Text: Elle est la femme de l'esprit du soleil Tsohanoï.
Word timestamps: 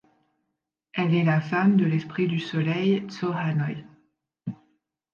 Elle 0.95 1.13
est 1.13 1.21
la 1.23 1.39
femme 1.39 1.77
de 1.77 1.85
l'esprit 1.85 2.27
du 2.27 2.39
soleil 2.39 3.05
Tsohanoï. 3.07 3.85